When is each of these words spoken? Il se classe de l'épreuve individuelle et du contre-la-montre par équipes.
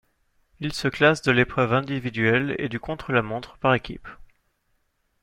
Il 0.61 0.73
se 0.73 0.87
classe 0.87 1.21
de 1.21 1.31
l'épreuve 1.31 1.73
individuelle 1.75 2.55
et 2.57 2.69
du 2.69 2.79
contre-la-montre 2.79 3.59
par 3.59 3.75
équipes. 3.75 4.07